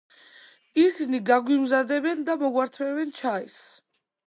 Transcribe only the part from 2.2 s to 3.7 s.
და მოგვართმევენ ჩაის.